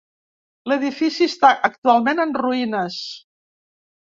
L'edifici 0.71 1.27
està 1.33 1.51
actualment 1.69 2.25
en 2.25 2.35
ruïnes. 2.43 2.97